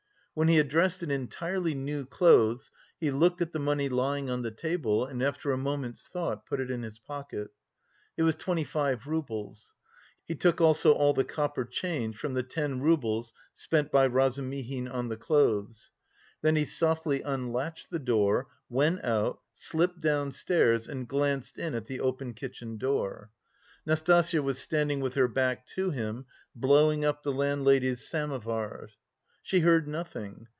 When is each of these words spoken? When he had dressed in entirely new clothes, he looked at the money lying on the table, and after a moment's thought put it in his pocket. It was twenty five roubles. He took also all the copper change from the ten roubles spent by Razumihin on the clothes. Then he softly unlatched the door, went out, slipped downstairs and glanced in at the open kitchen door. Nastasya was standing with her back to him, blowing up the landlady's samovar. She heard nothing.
When 0.33 0.47
he 0.47 0.55
had 0.55 0.69
dressed 0.69 1.03
in 1.03 1.11
entirely 1.11 1.75
new 1.75 2.05
clothes, 2.05 2.71
he 2.97 3.11
looked 3.11 3.41
at 3.41 3.51
the 3.51 3.59
money 3.59 3.89
lying 3.89 4.29
on 4.29 4.43
the 4.43 4.49
table, 4.49 5.05
and 5.05 5.21
after 5.21 5.51
a 5.51 5.57
moment's 5.57 6.07
thought 6.07 6.45
put 6.45 6.61
it 6.61 6.71
in 6.71 6.83
his 6.83 6.99
pocket. 6.99 7.49
It 8.15 8.23
was 8.23 8.37
twenty 8.37 8.63
five 8.63 9.05
roubles. 9.07 9.73
He 10.25 10.35
took 10.35 10.61
also 10.61 10.93
all 10.93 11.11
the 11.13 11.25
copper 11.25 11.65
change 11.65 12.15
from 12.17 12.33
the 12.33 12.43
ten 12.43 12.79
roubles 12.81 13.33
spent 13.53 13.91
by 13.91 14.07
Razumihin 14.07 14.87
on 14.87 15.09
the 15.09 15.17
clothes. 15.17 15.91
Then 16.41 16.55
he 16.55 16.63
softly 16.63 17.21
unlatched 17.21 17.89
the 17.89 17.99
door, 17.99 18.47
went 18.69 19.03
out, 19.03 19.41
slipped 19.53 19.99
downstairs 19.99 20.87
and 20.87 21.09
glanced 21.09 21.59
in 21.59 21.75
at 21.75 21.87
the 21.87 21.99
open 21.99 22.33
kitchen 22.33 22.77
door. 22.77 23.31
Nastasya 23.85 24.41
was 24.41 24.57
standing 24.59 25.01
with 25.01 25.15
her 25.15 25.27
back 25.27 25.65
to 25.75 25.89
him, 25.91 26.25
blowing 26.55 27.03
up 27.03 27.21
the 27.21 27.33
landlady's 27.33 28.07
samovar. 28.07 28.87
She 29.43 29.61
heard 29.61 29.87
nothing. 29.87 30.47